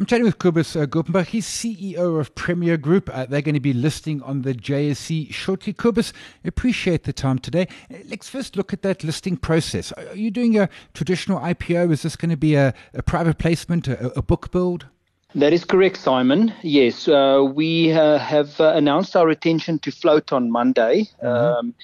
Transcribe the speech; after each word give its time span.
I'm 0.00 0.06
chatting 0.06 0.24
with 0.24 0.38
Kobus 0.38 0.80
uh. 0.80 1.24
He's 1.24 1.46
CEO 1.46 2.18
of 2.18 2.34
Premier 2.34 2.78
Group. 2.78 3.10
Uh, 3.12 3.26
they're 3.26 3.42
going 3.42 3.54
to 3.54 3.60
be 3.60 3.74
listing 3.74 4.22
on 4.22 4.40
the 4.40 4.54
JSE 4.54 5.30
shortly. 5.30 5.74
Kobus, 5.74 6.14
appreciate 6.42 7.04
the 7.04 7.12
time 7.12 7.38
today. 7.38 7.68
Uh, 7.92 7.98
let's 8.08 8.26
first 8.26 8.56
look 8.56 8.72
at 8.72 8.80
that 8.80 9.04
listing 9.04 9.36
process. 9.36 9.92
Are 9.92 10.16
you 10.16 10.30
doing 10.30 10.58
a 10.58 10.70
traditional 10.94 11.38
IPO? 11.38 11.92
Is 11.92 12.00
this 12.00 12.16
going 12.16 12.30
to 12.30 12.38
be 12.38 12.54
a, 12.54 12.72
a 12.94 13.02
private 13.02 13.36
placement, 13.36 13.88
a, 13.88 14.18
a 14.18 14.22
book 14.22 14.50
build? 14.50 14.86
That 15.36 15.52
is 15.52 15.64
correct, 15.64 15.96
Simon. 15.96 16.52
Yes, 16.62 17.06
uh, 17.06 17.46
we 17.54 17.92
uh, 17.92 18.18
have 18.18 18.60
uh, 18.60 18.72
announced 18.74 19.14
our 19.14 19.30
intention 19.30 19.78
to 19.78 19.92
float 19.92 20.32
on 20.32 20.50
Monday, 20.50 21.08
mm-hmm. 21.22 21.26
um, 21.26 21.74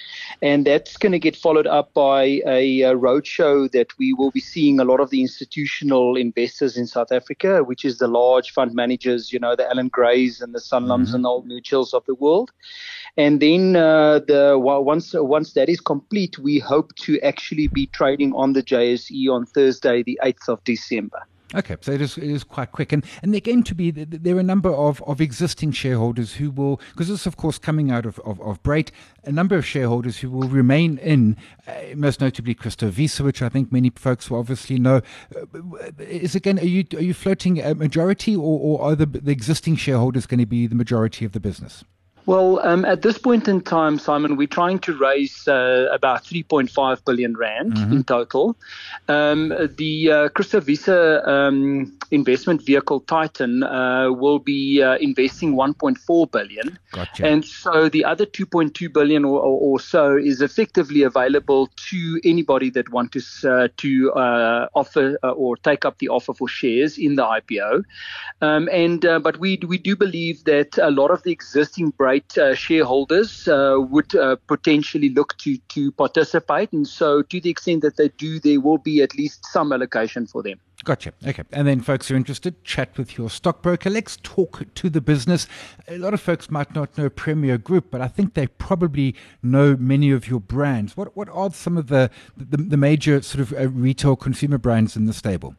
and 0.42 0.66
that's 0.66 0.96
going 0.96 1.12
to 1.12 1.20
get 1.20 1.36
followed 1.36 1.68
up 1.68 1.94
by 1.94 2.24
a, 2.44 2.82
a 2.82 2.96
roadshow 2.96 3.70
that 3.70 3.96
we 3.98 4.12
will 4.12 4.32
be 4.32 4.40
seeing 4.40 4.80
a 4.80 4.84
lot 4.84 4.98
of 4.98 5.10
the 5.10 5.20
institutional 5.20 6.16
investors 6.16 6.76
in 6.76 6.88
South 6.88 7.12
Africa, 7.12 7.62
which 7.62 7.84
is 7.84 7.98
the 7.98 8.08
large 8.08 8.50
fund 8.50 8.74
managers, 8.74 9.32
you 9.32 9.38
know, 9.38 9.54
the 9.54 9.68
Allan 9.68 9.88
Grays 9.88 10.40
and 10.40 10.52
the 10.52 10.58
Sanlams 10.58 11.06
mm-hmm. 11.06 11.14
and 11.14 11.26
Old 11.26 11.48
Mutuals 11.48 11.94
of 11.94 12.04
the 12.06 12.16
world. 12.16 12.50
And 13.16 13.38
then 13.38 13.76
uh, 13.76 14.18
the 14.26 14.58
once 14.58 15.14
once 15.14 15.52
that 15.52 15.68
is 15.68 15.80
complete, 15.80 16.36
we 16.36 16.58
hope 16.58 16.96
to 16.96 17.20
actually 17.20 17.68
be 17.68 17.86
trading 17.86 18.32
on 18.34 18.54
the 18.54 18.62
JSE 18.62 19.32
on 19.32 19.46
Thursday, 19.46 20.02
the 20.02 20.18
8th 20.24 20.48
of 20.48 20.64
December. 20.64 21.22
Okay, 21.54 21.76
so 21.80 21.92
it 21.92 22.00
is, 22.00 22.18
it 22.18 22.28
is 22.28 22.42
quite 22.42 22.72
quick. 22.72 22.92
And, 22.92 23.04
and 23.22 23.32
they're 23.32 23.40
going 23.40 23.62
to 23.62 23.74
be, 23.74 23.92
there 23.92 24.36
are 24.36 24.40
a 24.40 24.42
number 24.42 24.70
of, 24.70 25.00
of 25.04 25.20
existing 25.20 25.70
shareholders 25.72 26.34
who 26.34 26.50
will, 26.50 26.80
because 26.90 27.08
this, 27.08 27.24
of 27.24 27.36
course, 27.36 27.56
coming 27.56 27.90
out 27.90 28.04
of, 28.04 28.18
of, 28.20 28.40
of 28.40 28.60
Brait, 28.64 28.90
a 29.24 29.30
number 29.30 29.56
of 29.56 29.64
shareholders 29.64 30.18
who 30.18 30.30
will 30.30 30.48
remain 30.48 30.98
in, 30.98 31.36
uh, 31.68 31.72
most 31.94 32.20
notably 32.20 32.54
Christo 32.54 32.90
Wiese, 32.90 33.20
which 33.20 33.42
I 33.42 33.48
think 33.48 33.70
many 33.70 33.90
folks 33.90 34.28
will 34.28 34.40
obviously 34.40 34.78
know. 34.78 35.02
Uh, 35.34 35.92
is 35.98 36.34
again, 36.34 36.58
are 36.58 36.64
you, 36.64 36.84
are 36.94 37.02
you 37.02 37.14
floating 37.14 37.62
a 37.62 37.76
majority 37.76 38.34
or, 38.34 38.58
or 38.58 38.82
are 38.82 38.96
the, 38.96 39.06
the 39.06 39.30
existing 39.30 39.76
shareholders 39.76 40.26
going 40.26 40.40
to 40.40 40.46
be 40.46 40.66
the 40.66 40.74
majority 40.74 41.24
of 41.24 41.30
the 41.30 41.40
business? 41.40 41.84
Well, 42.26 42.58
um, 42.66 42.84
at 42.84 43.02
this 43.02 43.18
point 43.18 43.46
in 43.46 43.60
time, 43.60 44.00
Simon, 44.00 44.36
we're 44.36 44.48
trying 44.48 44.80
to 44.80 44.98
raise 44.98 45.46
uh, 45.46 45.88
about 45.92 46.24
3.5 46.24 47.04
billion 47.04 47.36
rand 47.36 47.74
mm-hmm. 47.74 47.92
in 47.92 48.04
total. 48.04 48.56
Um, 49.08 49.54
the 49.76 50.10
uh, 50.10 50.28
Christo 50.30 50.60
Wiese 50.60 50.88
um, 50.88 51.96
investment 52.10 52.62
vehicle 52.62 53.00
Titan 53.00 53.62
uh, 53.62 54.10
will 54.10 54.38
be 54.38 54.82
uh, 54.82 54.96
investing 54.96 55.54
1.4 55.54 56.30
billion, 56.30 56.78
gotcha. 56.92 57.26
and 57.26 57.44
so 57.44 57.88
the 57.88 58.04
other 58.04 58.26
2.2 58.26 58.92
billion 58.92 59.24
or, 59.24 59.40
or, 59.40 59.60
or, 59.60 59.80
so 59.80 60.16
is 60.16 60.40
effectively 60.40 61.02
available 61.02 61.68
to 61.76 62.20
anybody 62.24 62.70
that 62.70 62.88
wants 62.90 63.40
to 63.40 63.50
uh, 63.50 63.68
to 63.76 64.12
uh, 64.12 64.68
offer 64.74 65.18
uh, 65.22 65.30
or 65.30 65.56
take 65.56 65.84
up 65.84 65.98
the 65.98 66.08
offer 66.08 66.34
for 66.34 66.48
shares 66.48 66.98
in 66.98 67.14
the 67.16 67.22
IPO. 67.22 67.82
Um, 68.40 68.68
and 68.72 69.00
but 69.00 69.38
we 69.38 69.58
we 69.66 69.78
do 69.78 69.96
believe 69.96 70.44
that 70.44 70.78
a 70.78 70.90
lot 70.90 71.10
of 71.10 71.22
the 71.22 71.32
existing 71.32 71.92
uh, 72.00 72.54
shareholders 72.54 73.48
uh, 73.48 73.76
would 73.78 74.14
uh, 74.14 74.36
potentially 74.46 75.08
look 75.10 75.36
to 75.38 75.58
to 75.68 75.92
participate, 75.92 76.72
and 76.72 76.86
so 76.86 77.22
to 77.22 77.40
the 77.40 77.50
extent 77.50 77.82
that 77.82 77.96
they 77.96 78.08
do, 78.08 78.40
there 78.40 78.60
will 78.60 78.78
be 78.78 79.02
at 79.02 79.14
least 79.14 79.44
some 79.46 79.72
allocation 79.72 80.26
for 80.26 80.42
them. 80.42 80.58
Gotcha. 80.86 81.12
Okay. 81.26 81.42
And 81.50 81.66
then, 81.66 81.80
folks 81.80 82.06
who 82.06 82.14
are 82.14 82.16
interested, 82.16 82.62
chat 82.62 82.96
with 82.96 83.18
your 83.18 83.28
stockbroker. 83.28 83.90
Let's 83.90 84.18
talk 84.22 84.72
to 84.72 84.88
the 84.88 85.00
business. 85.00 85.48
A 85.88 85.98
lot 85.98 86.14
of 86.14 86.20
folks 86.20 86.48
might 86.48 86.76
not 86.76 86.96
know 86.96 87.10
Premier 87.10 87.58
Group, 87.58 87.90
but 87.90 88.00
I 88.00 88.06
think 88.06 88.34
they 88.34 88.46
probably 88.46 89.16
know 89.42 89.76
many 89.76 90.12
of 90.12 90.28
your 90.28 90.38
brands. 90.38 90.96
What 90.96 91.16
What 91.16 91.28
are 91.30 91.50
some 91.50 91.76
of 91.76 91.88
the 91.88 92.08
the, 92.36 92.58
the 92.58 92.76
major 92.76 93.20
sort 93.20 93.40
of 93.40 93.52
uh, 93.52 93.68
retail 93.68 94.14
consumer 94.14 94.58
brands 94.58 94.94
in 94.96 95.06
the 95.06 95.12
stable? 95.12 95.56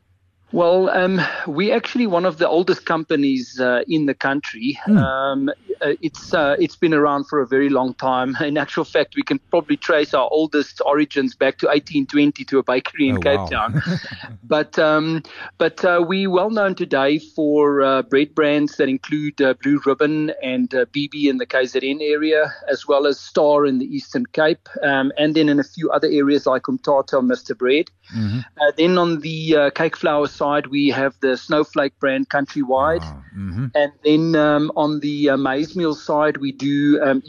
Well, 0.54 0.90
um, 0.90 1.20
we're 1.46 1.76
actually 1.76 2.08
one 2.08 2.26
of 2.26 2.38
the 2.38 2.48
oldest 2.48 2.86
companies 2.86 3.60
uh, 3.60 3.82
in 3.88 4.06
the 4.06 4.14
country. 4.14 4.80
Mm. 4.88 4.98
Um, 4.98 5.50
uh, 5.82 5.94
it's 6.02 6.34
uh, 6.34 6.56
it's 6.60 6.76
been 6.76 6.94
around 6.94 7.26
for 7.26 7.42
a 7.42 7.48
very 7.48 7.70
long 7.70 7.94
time. 7.96 8.36
In 8.42 8.58
actual 8.58 8.84
fact, 8.84 9.16
we 9.16 9.24
can 9.24 9.40
probably 9.50 9.78
trace 9.78 10.14
our 10.14 10.28
oldest 10.32 10.82
origins 10.86 11.36
back 11.36 11.58
to 11.60 11.68
1820 11.68 12.46
to 12.46 12.60
a 12.60 12.64
bakery 12.64 13.10
in 13.10 13.18
oh, 13.18 13.22
Cape 13.22 13.40
wow. 13.40 13.46
Town. 13.48 13.82
but 14.44 14.80
um, 14.80 15.24
but 15.58 15.84
uh, 15.84 16.04
we're 16.08 16.30
well 16.30 16.50
known 16.50 16.76
today 16.76 17.20
for 17.20 17.82
uh, 17.82 18.02
bread 18.04 18.34
brands 18.34 18.78
that 18.78 18.90
include 18.90 19.42
uh, 19.42 19.54
Blue 19.62 19.82
Ribbon 19.86 20.32
and 20.42 20.70
BB 20.70 21.28
in 21.30 21.38
the 21.38 21.46
KZN 21.46 22.02
area, 22.02 22.54
as 22.70 22.88
well 22.88 23.06
as 23.06 23.20
Star 23.20 23.66
in 23.66 23.80
the 23.80 23.86
Eastern 23.86 24.26
Cape, 24.26 24.68
um, 24.84 25.12
and 25.18 25.36
then 25.36 25.50
in 25.50 25.60
a 25.60 25.64
few 25.64 25.90
other 25.92 26.08
areas 26.08 26.46
like 26.46 26.64
Umtata, 26.64 27.20
and 27.20 27.30
Mr. 27.30 27.58
Bread. 27.58 27.90
Mm-hmm. 28.16 28.40
then 28.78 28.98
on 28.98 29.20
the 29.20 29.70
cake 29.76 29.98
flour 29.98 30.28
side, 30.38 30.68
we 30.68 30.90
have 30.90 31.16
the 31.22 31.36
Snowflake 31.36 31.98
brand 32.00 32.30
countrywide, 32.30 33.04
mm-hmm. 33.36 33.68
and 33.76 33.92
then 34.04 34.36
um, 34.36 34.72
on 34.76 35.00
the 35.00 35.36
maize 35.38 35.76
meal 35.76 35.96
side, 35.96 36.38
we 36.38 36.52
do 36.52 37.02
um, 37.04 37.22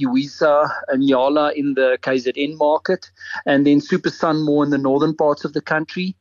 Nyala 0.95 1.55
in 1.55 1.75
the 1.75 1.99
KZN 2.03 2.57
market, 2.59 3.11
and 3.47 3.67
then 3.67 3.81
Super 3.81 4.11
Sun 4.11 4.45
more 4.45 4.65
in 4.65 4.71
the 4.71 4.79
northern 4.79 5.15
parts 5.15 5.45
of 5.45 5.53
the 5.53 5.63
country. 5.63 6.15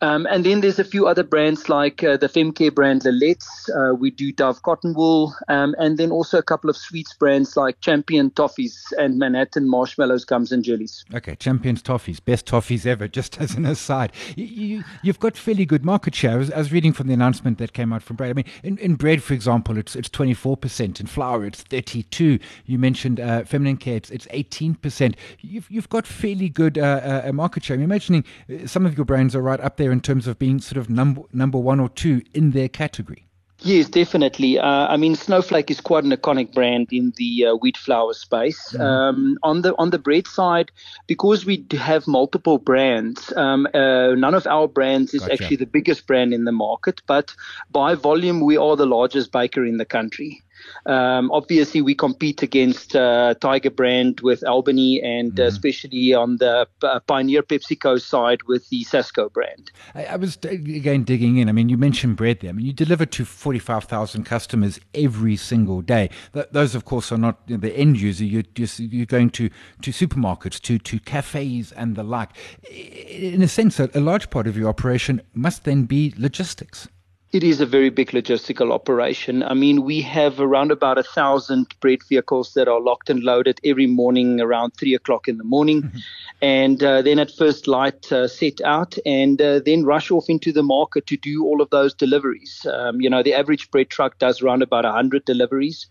Um, 0.00 0.26
and 0.30 0.44
then 0.44 0.60
there's 0.60 0.78
a 0.78 0.84
few 0.84 1.06
other 1.06 1.22
brands 1.22 1.68
like 1.68 2.04
uh, 2.04 2.16
the 2.16 2.28
Femcare 2.28 2.74
brand 2.74 3.04
Lil-Lets. 3.04 3.70
Uh, 3.70 3.94
we 3.94 4.10
do 4.10 4.32
Dove 4.32 4.62
Cotton 4.62 4.94
Wool. 4.94 5.34
Um, 5.48 5.74
and 5.78 5.98
then 5.98 6.10
also 6.10 6.38
a 6.38 6.42
couple 6.42 6.68
of 6.68 6.76
sweets 6.76 7.14
brands 7.14 7.56
like 7.56 7.80
Champion 7.80 8.30
Toffees 8.30 8.92
and 8.98 9.18
Manhattan 9.18 9.68
Marshmallows, 9.68 10.24
Gums 10.24 10.52
and 10.52 10.64
Jellies. 10.64 11.04
Okay, 11.14 11.34
Champion's 11.36 11.82
Toffees, 11.82 12.22
best 12.24 12.46
toffees 12.46 12.86
ever, 12.86 13.08
just 13.14 13.40
as 13.40 13.54
an 13.54 13.64
aside. 13.64 14.12
You, 14.36 14.78
have 14.78 14.86
you, 15.02 15.12
got 15.14 15.36
fairly 15.36 15.64
good 15.64 15.84
market 15.84 16.14
share. 16.14 16.32
I 16.32 16.36
was, 16.36 16.50
I 16.50 16.58
was, 16.58 16.72
reading 16.72 16.92
from 16.92 17.06
the 17.06 17.14
announcement 17.14 17.58
that 17.58 17.72
came 17.72 17.92
out 17.92 18.02
from 18.02 18.16
Brait. 18.16 18.30
I 18.30 18.32
mean, 18.32 18.46
in, 18.62 18.78
in 18.78 18.96
bread, 18.96 19.22
for 19.22 19.32
example, 19.32 19.78
it's 19.78 19.94
it's 19.94 20.08
24%. 20.08 21.00
In 21.00 21.06
flour, 21.06 21.44
it's 21.44 21.62
32 21.62 22.38
You 22.66 22.78
mentioned 22.78 23.20
uh, 23.20 23.44
feminine 23.44 23.76
care, 23.76 23.96
it's, 23.96 24.10
it's 24.10 24.26
18%. 24.26 25.14
You've, 25.40 25.70
you've 25.70 25.88
got 25.88 26.06
fairly 26.06 26.48
good 26.48 26.78
uh, 26.78 27.22
uh, 27.26 27.32
market 27.32 27.64
share. 27.64 27.76
I'm 27.76 27.82
imagining 27.82 28.24
uh, 28.50 28.66
some 28.66 28.86
of 28.86 28.96
your 28.96 29.04
brands 29.04 29.34
are 29.36 29.42
right 29.42 29.60
up 29.60 29.76
there 29.76 29.83
there 29.84 29.92
in 29.92 30.00
terms 30.00 30.26
of 30.26 30.38
being 30.38 30.60
sort 30.60 30.78
of 30.78 30.88
number 30.88 31.22
number 31.32 31.58
one 31.58 31.78
or 31.78 31.90
two 31.90 32.22
in 32.32 32.52
their 32.52 32.68
category? 32.68 33.26
Yes, 33.60 33.88
definitely. 33.88 34.58
Uh, 34.58 34.86
I 34.88 34.96
mean, 34.96 35.14
Snowflake 35.14 35.70
is 35.70 35.80
quite 35.80 36.04
an 36.04 36.10
iconic 36.10 36.52
brand 36.52 36.88
in 36.90 37.12
the 37.16 37.46
uh, 37.46 37.54
wheat 37.56 37.76
flour 37.76 38.12
space. 38.12 38.72
Mm-hmm. 38.72 38.82
Um, 38.82 39.38
on 39.42 39.62
the 39.62 39.74
on 39.78 39.90
the 39.90 39.98
bread 39.98 40.26
side, 40.26 40.70
because 41.06 41.46
we 41.46 41.66
have 41.72 42.06
multiple 42.06 42.58
brands, 42.58 43.32
um, 43.36 43.66
uh, 43.72 44.14
none 44.14 44.34
of 44.34 44.46
our 44.46 44.68
brands 44.68 45.14
is 45.14 45.20
gotcha. 45.20 45.32
actually 45.32 45.56
the 45.56 45.66
biggest 45.66 46.06
brand 46.06 46.34
in 46.34 46.44
the 46.44 46.52
market, 46.52 47.00
but 47.06 47.34
by 47.70 47.94
volume, 47.94 48.40
we 48.40 48.56
are 48.56 48.76
the 48.76 48.86
largest 48.86 49.32
baker 49.32 49.64
in 49.64 49.78
the 49.78 49.86
country. 49.86 50.42
Um, 50.86 51.30
obviously, 51.30 51.80
we 51.80 51.94
compete 51.94 52.42
against 52.42 52.94
uh, 52.94 53.34
Tiger 53.40 53.70
Brand 53.70 54.20
with 54.20 54.46
Albany, 54.46 55.00
and 55.02 55.32
mm-hmm. 55.32 55.42
especially 55.42 56.12
on 56.14 56.36
the 56.36 56.66
uh, 56.82 57.00
Pioneer 57.00 57.42
PepsiCo 57.42 58.00
side 58.00 58.42
with 58.44 58.68
the 58.68 58.84
Sasko 58.84 59.32
brand. 59.32 59.70
I, 59.94 60.04
I, 60.04 60.16
was 60.16 60.36
again 60.44 61.04
digging 61.04 61.38
in. 61.38 61.48
I 61.48 61.52
mean, 61.52 61.68
you 61.68 61.78
mentioned 61.78 62.16
bread 62.16 62.40
there. 62.40 62.50
I 62.50 62.52
mean, 62.52 62.66
you 62.66 62.72
deliver 62.72 63.06
to 63.06 63.24
forty-five 63.24 63.84
thousand 63.84 64.24
customers 64.24 64.78
every 64.94 65.36
single 65.36 65.80
day. 65.80 66.10
Th- 66.32 66.46
those, 66.52 66.74
of 66.74 66.84
course, 66.84 67.10
are 67.12 67.18
not 67.18 67.40
you 67.46 67.56
know, 67.56 67.60
the 67.60 67.76
end 67.76 68.00
user. 68.00 68.24
You're 68.24 68.42
just 68.54 68.80
you're 68.80 69.06
going 69.06 69.30
to 69.30 69.48
to 69.82 69.90
supermarkets, 69.90 70.60
to 70.62 70.78
to 70.78 71.00
cafes, 71.00 71.72
and 71.72 71.96
the 71.96 72.02
like. 72.02 72.30
In 72.70 73.42
a 73.42 73.48
sense, 73.48 73.80
a, 73.80 73.90
a 73.94 74.00
large 74.00 74.30
part 74.30 74.46
of 74.46 74.56
your 74.56 74.68
operation 74.68 75.22
must 75.34 75.64
then 75.64 75.84
be 75.84 76.12
logistics. 76.18 76.88
It 77.34 77.42
is 77.42 77.60
a 77.60 77.66
very 77.66 77.90
big 77.90 78.12
logistical 78.12 78.70
operation. 78.70 79.42
I 79.42 79.54
mean, 79.54 79.82
we 79.82 80.00
have 80.02 80.38
around 80.38 80.70
about 80.70 80.98
a 80.98 81.02
thousand 81.02 81.74
bread 81.80 81.98
vehicles 82.08 82.54
that 82.54 82.68
are 82.68 82.80
locked 82.80 83.10
and 83.10 83.24
loaded 83.24 83.58
every 83.64 83.88
morning 83.88 84.40
around 84.40 84.70
three 84.78 84.94
o'clock 84.94 85.26
in 85.26 85.38
the 85.38 85.42
morning, 85.42 85.82
mm-hmm. 85.82 85.98
and 86.40 86.80
uh, 86.80 87.02
then 87.02 87.18
at 87.18 87.32
first 87.32 87.66
light 87.66 88.12
uh, 88.12 88.28
set 88.28 88.60
out 88.60 88.96
and 89.04 89.42
uh, 89.42 89.58
then 89.58 89.84
rush 89.84 90.12
off 90.12 90.26
into 90.28 90.52
the 90.52 90.62
market 90.62 91.08
to 91.08 91.16
do 91.16 91.42
all 91.44 91.60
of 91.60 91.70
those 91.70 91.92
deliveries. 91.92 92.64
Um, 92.72 93.00
you 93.00 93.10
know, 93.10 93.24
the 93.24 93.34
average 93.34 93.68
bread 93.72 93.90
truck 93.90 94.20
does 94.20 94.40
around 94.40 94.62
about 94.62 94.84
hundred 94.84 95.24
deliveries, 95.24 95.88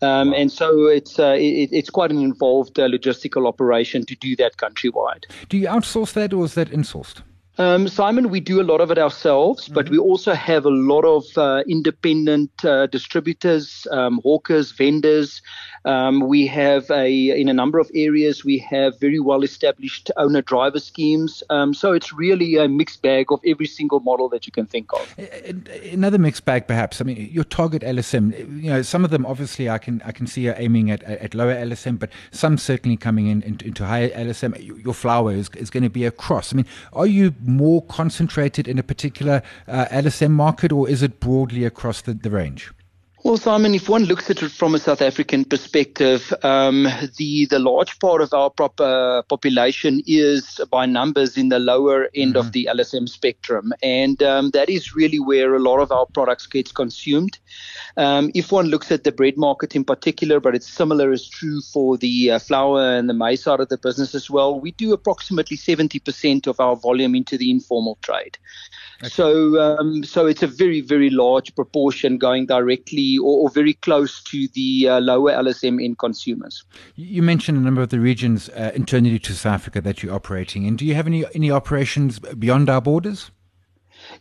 um, 0.00 0.30
wow. 0.30 0.36
and 0.36 0.52
so 0.52 0.86
it's 0.86 1.18
uh, 1.18 1.34
it, 1.36 1.70
it's 1.72 1.90
quite 1.90 2.12
an 2.12 2.22
involved 2.22 2.78
uh, 2.78 2.86
logistical 2.86 3.48
operation 3.48 4.06
to 4.06 4.14
do 4.14 4.36
that 4.36 4.58
countrywide. 4.58 5.24
Do 5.48 5.58
you 5.58 5.66
outsource 5.66 6.12
that, 6.12 6.32
or 6.32 6.44
is 6.44 6.54
that 6.54 6.70
insourced? 6.70 7.22
Um, 7.56 7.86
Simon, 7.86 8.30
we 8.30 8.40
do 8.40 8.60
a 8.60 8.64
lot 8.64 8.80
of 8.80 8.90
it 8.90 8.98
ourselves, 8.98 9.64
mm-hmm. 9.64 9.74
but 9.74 9.88
we 9.88 9.98
also 9.98 10.34
have 10.34 10.66
a 10.66 10.70
lot 10.70 11.04
of 11.04 11.24
uh, 11.38 11.62
independent 11.68 12.50
uh, 12.64 12.86
distributors, 12.86 13.86
um, 13.92 14.20
hawkers, 14.24 14.72
vendors. 14.72 15.40
Um, 15.84 16.20
we 16.20 16.46
have 16.46 16.90
a 16.90 17.38
in 17.40 17.48
a 17.48 17.52
number 17.52 17.78
of 17.78 17.90
areas 17.94 18.44
we 18.44 18.58
have 18.58 18.98
very 18.98 19.20
well 19.20 19.42
established 19.42 20.10
owner 20.16 20.42
driver 20.42 20.80
schemes. 20.80 21.42
Um, 21.50 21.74
so 21.74 21.92
it's 21.92 22.12
really 22.12 22.56
a 22.56 22.66
mixed 22.66 23.02
bag 23.02 23.30
of 23.30 23.40
every 23.46 23.66
single 23.66 24.00
model 24.00 24.28
that 24.30 24.46
you 24.46 24.52
can 24.52 24.66
think 24.66 24.92
of. 24.92 25.14
Another 25.92 26.18
mixed 26.18 26.44
bag, 26.44 26.66
perhaps. 26.66 27.00
I 27.00 27.04
mean, 27.04 27.28
your 27.30 27.44
target 27.44 27.82
LSM. 27.82 28.62
You 28.62 28.70
know, 28.70 28.82
some 28.82 29.04
of 29.04 29.10
them 29.10 29.26
obviously 29.26 29.68
I 29.68 29.78
can 29.78 30.02
I 30.04 30.10
can 30.10 30.26
see 30.26 30.48
are 30.48 30.56
aiming 30.56 30.90
at 30.90 31.02
at 31.04 31.34
lower 31.34 31.54
LSM, 31.54 31.98
but 31.98 32.10
some 32.32 32.58
certainly 32.58 32.96
coming 32.96 33.26
in 33.28 33.42
into, 33.42 33.66
into 33.66 33.84
higher 33.84 34.08
LSM. 34.10 34.84
Your 34.84 34.94
flower 34.94 35.32
is, 35.32 35.50
is 35.50 35.70
going 35.70 35.84
to 35.84 35.90
be 35.90 36.04
across. 36.04 36.52
I 36.52 36.56
mean, 36.56 36.66
are 36.92 37.06
you 37.06 37.34
more 37.46 37.84
concentrated 37.86 38.66
in 38.66 38.78
a 38.78 38.82
particular 38.82 39.42
uh, 39.68 39.86
LSM 39.86 40.30
market, 40.30 40.72
or 40.72 40.88
is 40.88 41.02
it 41.02 41.20
broadly 41.20 41.64
across 41.64 42.00
the, 42.02 42.14
the 42.14 42.30
range? 42.30 42.72
Well, 43.24 43.38
Simon, 43.38 43.74
if 43.74 43.88
one 43.88 44.04
looks 44.04 44.28
at 44.28 44.42
it 44.42 44.50
from 44.50 44.74
a 44.74 44.78
South 44.78 45.00
African 45.00 45.46
perspective, 45.46 46.30
um, 46.42 46.86
the 47.16 47.46
the 47.46 47.58
large 47.58 47.98
part 47.98 48.20
of 48.20 48.34
our 48.34 48.50
proper 48.50 49.22
population 49.30 50.02
is 50.06 50.60
by 50.70 50.84
numbers 50.84 51.38
in 51.38 51.48
the 51.48 51.58
lower 51.58 52.10
end 52.14 52.34
mm-hmm. 52.34 52.46
of 52.46 52.52
the 52.52 52.68
LSM 52.70 53.08
spectrum, 53.08 53.72
and 53.82 54.22
um, 54.22 54.50
that 54.50 54.68
is 54.68 54.94
really 54.94 55.18
where 55.18 55.54
a 55.54 55.58
lot 55.58 55.78
of 55.78 55.90
our 55.90 56.04
products 56.04 56.46
gets 56.46 56.70
consumed. 56.70 57.38
Um, 57.96 58.30
if 58.34 58.52
one 58.52 58.66
looks 58.66 58.92
at 58.92 59.04
the 59.04 59.12
bread 59.12 59.38
market 59.38 59.74
in 59.74 59.84
particular, 59.84 60.38
but 60.38 60.54
it's 60.54 60.68
similar 60.68 61.10
is 61.10 61.26
true 61.26 61.62
for 61.62 61.96
the 61.96 62.32
uh, 62.32 62.38
flour 62.38 62.94
and 62.94 63.08
the 63.08 63.14
maize 63.14 63.44
side 63.44 63.60
of 63.60 63.70
the 63.70 63.78
business 63.78 64.14
as 64.14 64.28
well. 64.28 64.60
We 64.60 64.72
do 64.72 64.92
approximately 64.92 65.56
70% 65.56 66.46
of 66.46 66.60
our 66.60 66.76
volume 66.76 67.14
into 67.14 67.38
the 67.38 67.50
informal 67.50 67.96
trade. 68.02 68.36
Okay. 69.00 69.08
So, 69.08 69.60
um, 69.60 70.04
so 70.04 70.26
it's 70.26 70.42
a 70.42 70.46
very, 70.46 70.80
very 70.80 71.10
large 71.10 71.54
proportion 71.54 72.18
going 72.18 72.46
directly 72.46 73.13
or, 73.18 73.44
or 73.44 73.50
very 73.50 73.74
close 73.74 74.22
to 74.24 74.48
the 74.54 74.88
uh, 74.88 75.00
lower 75.00 75.32
LSM 75.32 75.82
end 75.82 75.98
consumers. 75.98 76.64
You 76.96 77.22
mentioned 77.22 77.58
a 77.58 77.60
number 77.60 77.82
of 77.82 77.90
the 77.90 78.00
regions 78.00 78.48
uh, 78.50 78.72
internally 78.74 79.18
to 79.20 79.34
South 79.34 79.54
Africa 79.54 79.80
that 79.80 80.02
you're 80.02 80.14
operating 80.14 80.64
in. 80.64 80.76
Do 80.76 80.84
you 80.84 80.94
have 80.94 81.06
any 81.06 81.24
any 81.34 81.50
operations 81.50 82.18
beyond 82.18 82.68
our 82.68 82.80
borders? 82.80 83.30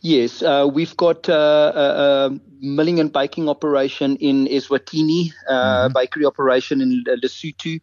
Yes, 0.01 0.41
uh, 0.41 0.68
we've 0.71 0.95
got 0.97 1.30
uh, 1.30 1.71
a, 1.75 1.80
a, 1.80 2.39
milling 2.59 3.00
and 3.00 3.12
baking 3.12 3.50
operation 3.50 4.15
in 4.18 4.47
Eswatini, 4.47 5.31
uh, 5.50 5.53
mm-hmm. 5.53 5.94
bakery 5.94 6.25
operation 6.25 6.81
in 6.81 7.03
Lesotho. 7.06 7.80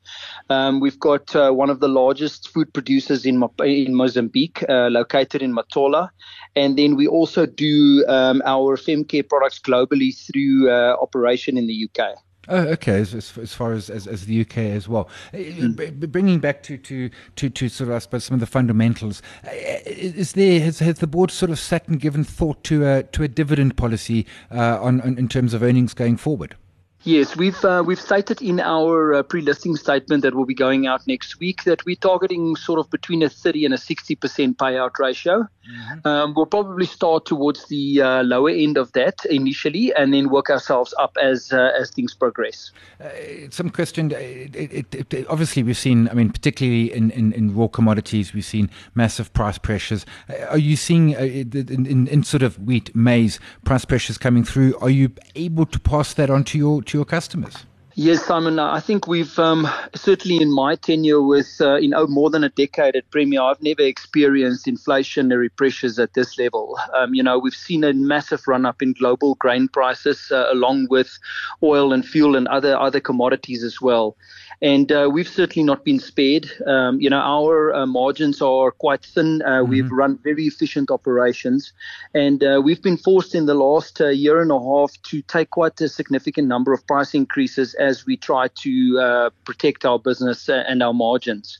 Um, 0.48 0.80
we've 0.80 0.98
got 0.98 1.34
uh, 1.36 1.50
one 1.50 1.70
of 1.70 1.80
the 1.80 1.88
largest 1.88 2.48
food 2.50 2.72
producers 2.72 3.26
in 3.26 3.42
in 3.60 3.94
Mozambique, 3.94 4.64
uh, 4.68 4.88
located 4.88 5.42
in 5.42 5.54
Matola, 5.54 6.10
and 6.56 6.78
then 6.78 6.96
we 6.96 7.06
also 7.06 7.46
do 7.46 8.04
um, 8.08 8.42
our 8.44 8.76
femcare 8.76 9.28
products 9.28 9.58
globally 9.58 10.14
through 10.14 10.70
uh, 10.70 10.96
operation 11.00 11.56
in 11.56 11.66
the 11.66 11.88
UK. 11.88 12.16
Oh, 12.50 12.62
okay. 12.62 13.00
As, 13.00 13.14
as, 13.14 13.54
far 13.54 13.72
as, 13.72 13.88
as, 13.88 14.08
as, 14.08 14.26
the 14.26 14.40
UK 14.40 14.58
as 14.58 14.88
well, 14.88 15.08
mm. 15.32 16.10
bringing 16.10 16.40
back 16.40 16.64
to, 16.64 16.76
to, 16.78 17.08
to, 17.36 17.48
to 17.48 17.68
sort 17.68 17.90
of 17.90 17.94
I 17.94 17.98
suppose 18.00 18.24
some 18.24 18.34
of 18.34 18.40
the 18.40 18.46
fundamentals, 18.46 19.22
uh, 19.46 19.50
is 19.86 20.32
there 20.32 20.60
has, 20.60 20.80
has 20.80 20.98
the 20.98 21.06
board 21.06 21.30
sort 21.30 21.50
of 21.50 21.60
sat 21.60 21.86
and 21.86 22.00
given 22.00 22.24
thought 22.24 22.64
to 22.64 22.84
a 22.84 23.04
to 23.04 23.22
a 23.22 23.28
dividend 23.28 23.76
policy 23.76 24.26
uh, 24.50 24.82
on, 24.82 25.00
on 25.02 25.16
in 25.16 25.28
terms 25.28 25.54
of 25.54 25.62
earnings 25.62 25.94
going 25.94 26.16
forward? 26.16 26.56
Yes, 27.04 27.34
we've 27.34 27.64
uh, 27.64 27.82
we've 27.86 28.00
stated 28.00 28.42
in 28.42 28.60
our 28.60 29.14
uh, 29.14 29.22
pre-listing 29.22 29.74
statement 29.76 30.22
that 30.22 30.34
will 30.34 30.44
be 30.44 30.54
going 30.54 30.86
out 30.86 31.06
next 31.06 31.40
week 31.40 31.64
that 31.64 31.82
we're 31.86 31.96
targeting 31.96 32.56
sort 32.56 32.78
of 32.78 32.90
between 32.90 33.22
a 33.22 33.30
30 33.30 33.64
and 33.64 33.74
a 33.74 33.78
60 33.78 34.16
percent 34.16 34.58
payout 34.58 34.98
ratio. 34.98 35.48
Mm-hmm. 35.70 36.06
Um, 36.06 36.34
we'll 36.34 36.44
probably 36.46 36.84
start 36.84 37.24
towards 37.24 37.68
the 37.68 38.02
uh, 38.02 38.22
lower 38.22 38.50
end 38.50 38.76
of 38.76 38.92
that 38.92 39.24
initially, 39.30 39.94
and 39.94 40.12
then 40.12 40.28
work 40.28 40.50
ourselves 40.50 40.92
up 40.98 41.16
as 41.22 41.54
uh, 41.54 41.70
as 41.78 41.90
things 41.90 42.12
progress. 42.12 42.70
Uh, 43.00 43.08
some 43.50 43.70
question. 43.70 44.12
Uh, 44.12 44.18
it, 44.18 44.94
it, 44.94 45.14
it, 45.14 45.26
obviously, 45.28 45.62
we've 45.62 45.78
seen. 45.78 46.06
I 46.08 46.12
mean, 46.12 46.30
particularly 46.30 46.92
in, 46.92 47.10
in, 47.12 47.32
in, 47.32 47.54
raw 47.54 47.68
commodities, 47.68 48.34
we've 48.34 48.44
seen 48.44 48.68
massive 48.94 49.32
price 49.32 49.56
pressures. 49.56 50.04
are 50.50 50.58
you 50.58 50.76
seeing 50.76 51.10
in, 51.10 51.86
in, 51.86 52.06
in 52.08 52.24
sort 52.24 52.42
of 52.42 52.58
wheat, 52.58 52.94
maize 52.94 53.40
price 53.64 53.86
pressures 53.86 54.18
coming 54.18 54.44
through? 54.44 54.76
Are 54.80 54.90
you 54.90 55.12
able 55.34 55.64
to 55.64 55.80
pass 55.80 56.12
that 56.14 56.28
on 56.28 56.44
to 56.44 56.58
your 56.58 56.82
to 56.90 56.98
your 56.98 57.04
customers? 57.04 57.54
Yes, 57.94 58.24
Simon. 58.24 58.58
I 58.58 58.80
think 58.80 59.06
we've 59.06 59.38
um, 59.38 59.68
certainly 59.94 60.42
in 60.42 60.52
my 60.52 60.76
tenure 60.76 61.22
with 61.22 61.56
uh, 61.60 61.76
in 61.76 61.94
oh, 61.94 62.06
more 62.06 62.30
than 62.30 62.44
a 62.44 62.48
decade 62.48 62.96
at 62.96 63.10
Premier, 63.10 63.40
I've 63.40 63.62
never 63.62 63.82
experienced 63.82 64.66
inflationary 64.66 65.48
pressures 65.54 65.98
at 65.98 66.14
this 66.14 66.38
level. 66.38 66.78
Um, 66.94 67.14
you 67.14 67.22
know, 67.22 67.38
we've 67.38 67.54
seen 67.54 67.84
a 67.84 67.92
massive 67.92 68.46
run 68.46 68.66
up 68.66 68.82
in 68.82 68.92
global 68.92 69.34
grain 69.36 69.68
prices, 69.68 70.30
uh, 70.30 70.46
along 70.52 70.88
with 70.90 71.18
oil 71.62 71.92
and 71.92 72.06
fuel 72.06 72.36
and 72.36 72.48
other 72.48 72.78
other 72.78 73.00
commodities 73.00 73.62
as 73.62 73.80
well. 73.80 74.16
And 74.62 74.92
uh, 74.92 75.08
we've 75.10 75.28
certainly 75.28 75.64
not 75.64 75.84
been 75.84 75.98
spared. 75.98 76.50
Um, 76.66 77.00
you 77.00 77.08
know, 77.08 77.20
our 77.20 77.72
uh, 77.72 77.86
margins 77.86 78.42
are 78.42 78.70
quite 78.70 79.02
thin. 79.02 79.40
Uh, 79.42 79.48
mm-hmm. 79.48 79.70
We've 79.70 79.90
run 79.90 80.18
very 80.22 80.44
efficient 80.44 80.90
operations, 80.90 81.72
and 82.14 82.44
uh, 82.44 82.60
we've 82.62 82.82
been 82.82 82.98
forced 82.98 83.34
in 83.34 83.46
the 83.46 83.54
last 83.54 84.00
year 84.00 84.40
and 84.40 84.50
a 84.50 84.58
half 84.58 84.92
to 85.04 85.22
take 85.22 85.50
quite 85.50 85.80
a 85.80 85.88
significant 85.88 86.46
number 86.46 86.72
of 86.72 86.86
price 86.86 87.14
increases 87.14 87.74
as 87.74 88.04
we 88.04 88.16
try 88.16 88.48
to 88.48 88.98
uh, 89.00 89.30
protect 89.80 89.84
our 89.84 89.98
business 89.98 90.48
uh, 90.48 90.64
and 90.68 90.82
our 90.82 90.94
margins. 90.94 91.58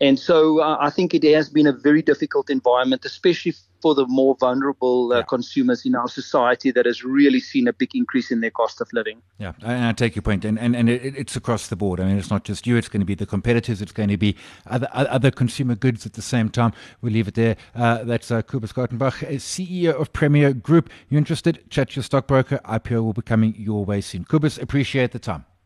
And 0.00 0.18
so 0.18 0.60
uh, 0.60 0.76
I 0.80 0.90
think 0.90 1.14
it 1.14 1.24
has 1.34 1.50
been 1.50 1.66
a 1.66 1.72
very 1.72 2.02
difficult 2.02 2.50
environment, 2.50 3.04
especially 3.04 3.54
for 3.82 3.94
the 3.94 4.06
more 4.06 4.36
vulnerable 4.38 5.12
uh, 5.12 5.18
yeah. 5.18 5.22
consumers 5.22 5.86
in 5.86 5.94
our 5.94 6.08
society 6.08 6.70
that 6.70 6.84
has 6.84 7.02
really 7.02 7.40
seen 7.40 7.66
a 7.66 7.72
big 7.72 7.90
increase 7.94 8.30
in 8.30 8.42
their 8.42 8.50
cost 8.50 8.80
of 8.80 8.88
living. 8.92 9.22
Yeah, 9.38 9.52
and 9.62 9.84
I 9.86 9.92
take 9.92 10.14
your 10.14 10.22
point, 10.22 10.44
and 10.44 10.58
and, 10.58 10.76
and 10.76 10.88
it, 10.90 11.14
it's 11.16 11.36
across 11.36 11.68
the 11.68 11.76
board. 11.76 11.98
I 11.98 12.04
mean, 12.04 12.18
it's 12.18 12.30
not 12.30 12.44
just 12.44 12.66
you; 12.66 12.76
it's 12.76 12.88
going 12.88 13.00
to 13.00 13.06
be 13.06 13.14
the 13.14 13.26
competitors, 13.26 13.80
it's 13.80 13.92
going 13.92 14.10
to 14.10 14.18
be 14.18 14.36
other 14.66 14.88
other 14.92 15.30
consumer 15.30 15.74
goods 15.74 16.04
at 16.04 16.12
the 16.12 16.22
same 16.22 16.50
time. 16.50 16.72
We'll 17.00 17.14
leave 17.14 17.28
it 17.28 17.34
there. 17.34 17.56
Uh, 17.74 18.04
that's 18.04 18.30
uh, 18.30 18.42
Kobus 18.42 18.74
Gertenbach, 18.74 19.26
CEO 19.38 19.98
of 19.98 20.12
Premier 20.12 20.52
Group. 20.52 20.90
You 21.08 21.16
interested? 21.16 21.64
Chat 21.70 21.96
your 21.96 22.02
stockbroker. 22.02 22.60
IPO 22.66 23.02
will 23.02 23.14
be 23.14 23.22
coming 23.22 23.54
your 23.56 23.84
way 23.84 24.02
soon. 24.02 24.24
Kobus, 24.24 24.60
appreciate 24.60 25.12
the 25.12 25.18
time. 25.18 25.46